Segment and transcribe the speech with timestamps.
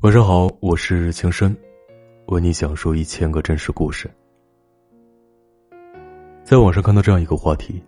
[0.00, 1.56] 晚上好，我是情深，
[2.26, 4.08] 为你讲述一千个真实故事。
[6.44, 7.82] 在网上看到这样一个话题：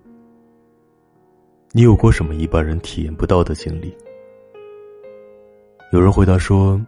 [1.71, 3.97] 你有过什么一般人体验不到的经历？
[5.93, 6.85] 有人回答说：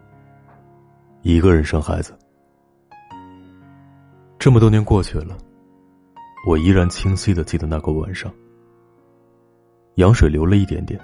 [1.21, 2.13] 一个人生孩子。
[4.37, 5.37] 这么多年过去了，
[6.45, 8.29] 我依然清晰的记得那个晚上，
[9.95, 10.99] 羊水流了一点点，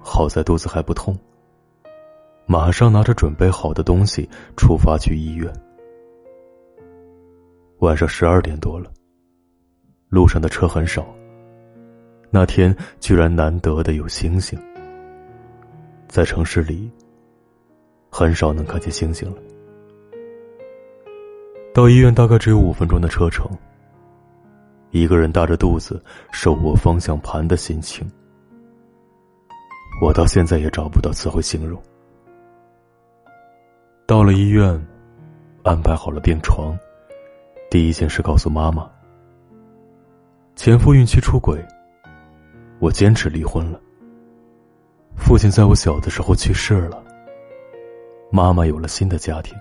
[0.00, 1.14] 好在肚子还不痛。
[2.46, 5.52] 马上拿着准备好的东西出发去医院。
[7.78, 8.90] 晚上十二点多了，
[10.08, 11.06] 路上的车很少。
[12.30, 14.58] 那天居然难得的有星星，
[16.08, 16.90] 在城市里
[18.10, 19.36] 很少能看见星星了。
[21.74, 23.46] 到医院大概只有五分钟的车程。
[24.90, 26.02] 一个人大着肚子，
[26.32, 28.06] 手握方向盘的心情，
[30.02, 31.82] 我到现在也找不到词汇形容。
[34.12, 34.68] 到了医院，
[35.62, 36.78] 安排好了病床。
[37.70, 38.86] 第一件事告诉妈妈，
[40.54, 41.66] 前夫孕期出轨，
[42.78, 43.80] 我坚持离婚了。
[45.16, 47.02] 父亲在我小的时候去世了，
[48.30, 49.56] 妈妈有了新的家庭。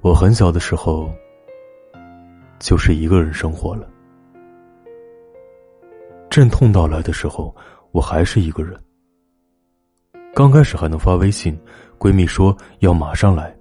[0.00, 1.08] 我很小的时候，
[2.58, 3.88] 就是一个人生活了。
[6.28, 7.54] 阵痛到来的时候，
[7.92, 8.76] 我还是一个人。
[10.34, 11.58] 刚开始还能发微信。
[11.98, 13.54] 闺蜜说要马上来。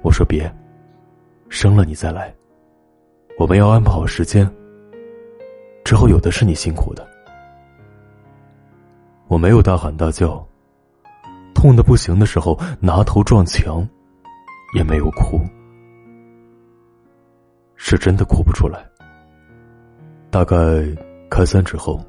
[0.00, 0.50] 我说别，
[1.50, 2.34] 生了你再来。
[3.38, 4.50] 我们要安排好时间。
[5.84, 7.06] 之后有的是你辛苦的。
[9.28, 10.42] 我没有大喊大叫，
[11.54, 13.86] 痛的不行的时候拿头撞墙，
[14.74, 15.38] 也没有哭，
[17.76, 18.82] 是真的哭不出来。
[20.30, 20.56] 大概
[21.28, 22.02] 开三指后，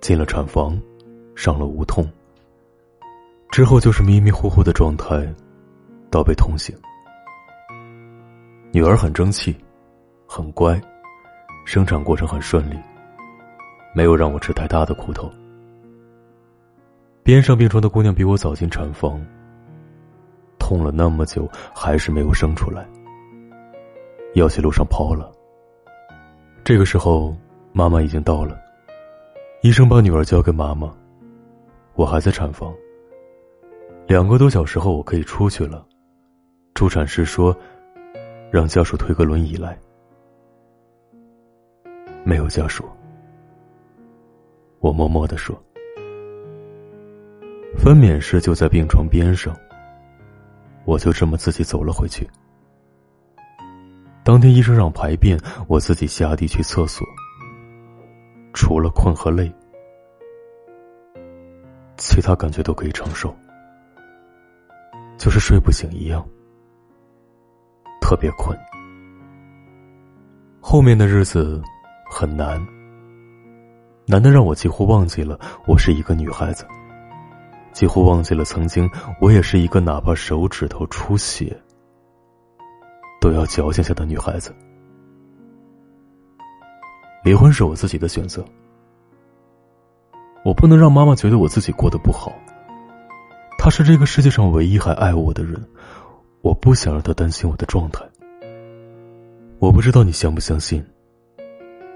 [0.00, 0.80] 进了产房，
[1.34, 2.08] 上了无痛。
[3.50, 5.26] 之后就是迷迷糊糊的状态，
[6.08, 6.74] 到被痛醒。
[8.72, 9.56] 女儿很争气，
[10.24, 10.80] 很乖，
[11.64, 12.78] 生产过程很顺利，
[13.92, 15.28] 没有让我吃太大的苦头。
[17.24, 19.20] 边上病床的姑娘比我早进产房，
[20.56, 22.86] 痛了那么久还是没有生出来，
[24.34, 25.28] 药去路上抛了。
[26.62, 27.36] 这个时候，
[27.72, 28.56] 妈妈已经到了，
[29.62, 30.88] 医生把女儿交给妈妈，
[31.94, 32.72] 我还在产房。
[34.10, 35.86] 两个多小时后，我可以出去了。
[36.74, 37.56] 助产师说
[38.50, 39.78] ：“让家属推个轮椅来。”
[42.26, 42.84] 没有家属，
[44.80, 45.56] 我默默的说
[47.78, 49.56] ：“分娩室就在病床边上。”
[50.84, 52.28] 我就这么自己走了回去。
[54.24, 55.38] 当天医生让排便，
[55.68, 57.06] 我自己下地去厕所。
[58.54, 59.54] 除了困和累，
[61.96, 63.32] 其他感觉都可以承受。
[65.20, 66.26] 就是睡不醒一样，
[68.00, 68.58] 特别困。
[70.62, 71.60] 后面的日子
[72.10, 72.58] 很难，
[74.06, 76.66] 难的让我几乎忘记了我是一个女孩子，
[77.70, 81.54] 几乎忘记了曾经我也是一个哪怕手指头出血
[83.20, 84.56] 都要矫情下的女孩子。
[87.22, 88.42] 离婚是我自己的选择，
[90.46, 92.32] 我不能让妈妈觉得我自己过得不好。
[93.62, 95.62] 他是这个世界上唯一还爱我的人，
[96.40, 98.02] 我不想让他担心我的状态。
[99.58, 100.82] 我不知道你相不相信，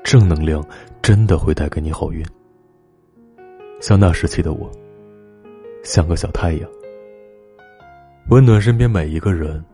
[0.03, 0.63] 正能量
[1.01, 2.23] 真的会带给你好运。
[3.81, 4.71] 像那时期的我，
[5.83, 6.69] 像个小太阳，
[8.29, 9.65] 温暖身边每一个人。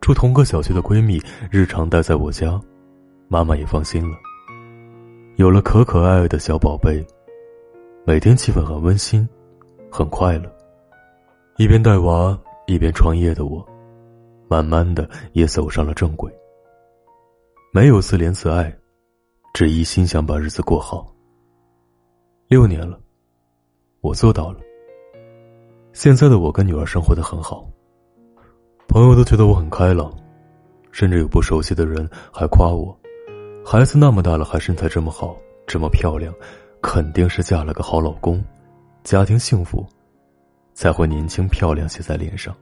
[0.00, 1.20] 住同个小区的闺蜜，
[1.50, 2.60] 日常待在我家，
[3.26, 4.16] 妈妈也放心了。
[5.34, 7.04] 有了可可爱爱的小宝贝，
[8.06, 9.28] 每天气氛很温馨，
[9.90, 10.48] 很快乐。
[11.60, 13.62] 一边带娃一边创业的我，
[14.48, 16.32] 慢慢的也走上了正轨。
[17.70, 18.74] 没有自怜自爱，
[19.52, 21.14] 只一心想把日子过好。
[22.48, 22.98] 六年了，
[24.00, 24.60] 我做到了。
[25.92, 27.68] 现在的我跟女儿生活的很好，
[28.88, 30.10] 朋友都觉得我很开朗，
[30.90, 32.98] 甚至有不熟悉的人还夸我，
[33.62, 35.36] 孩子那么大了还身材这么好，
[35.66, 36.32] 这么漂亮，
[36.80, 38.42] 肯定是嫁了个好老公，
[39.04, 39.86] 家庭幸福。
[40.80, 42.56] 才会年轻漂亮写在脸上。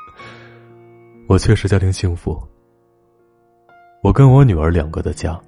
[1.26, 2.38] 我确实家庭幸福。
[4.02, 5.40] 我跟我女儿两个的家。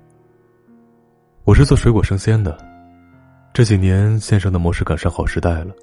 [1.45, 2.57] 我是做水果生鲜的，
[3.53, 5.75] 这几年线上的模式赶上好时代了，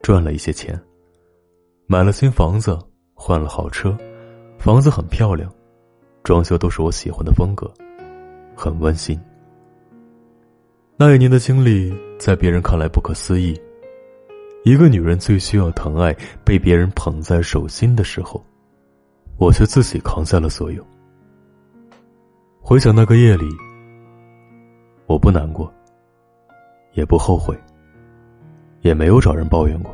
[0.00, 0.80] 赚了一些钱，
[1.86, 2.78] 买了新房子，
[3.12, 3.94] 换了好车，
[4.58, 5.52] 房子很漂亮，
[6.22, 7.70] 装修都是我喜欢的风格，
[8.56, 9.20] 很温馨。
[10.96, 13.54] 那一年的经历，在别人看来不可思议。
[14.64, 18.44] 一个女人最需要疼爱，被别人捧在手心的时候，
[19.36, 20.86] 我却自己扛下了所有。
[22.60, 23.44] 回想那个夜里，
[25.06, 25.72] 我不难过，
[26.92, 27.58] 也不后悔，
[28.82, 29.92] 也没有找人抱怨过。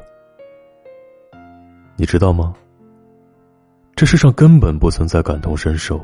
[1.96, 2.54] 你知道吗？
[3.96, 5.98] 这世上根本不存在感同身受，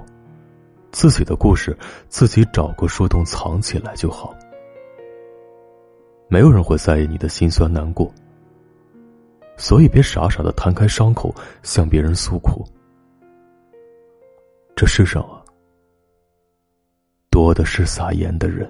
[0.91, 1.77] 自己的故事
[2.09, 4.35] 自己找个树洞藏起来就好。
[6.29, 8.13] 没有人会在意你的心酸难过，
[9.56, 12.67] 所以别傻傻的摊开伤口向别人诉苦。
[14.77, 15.45] 这世上啊。
[17.35, 18.65] 多的是撒盐的人。